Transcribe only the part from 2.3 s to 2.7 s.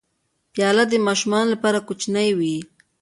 وي.